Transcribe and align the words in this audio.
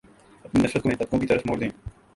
اپنی 0.45 0.61
نفرت 0.61 0.83
کو 0.83 0.89
ان 0.89 0.95
طبقوں 0.95 1.19
کی 1.19 1.25
طرف 1.25 1.41
موڑ 1.45 1.57
دیں 1.59 1.69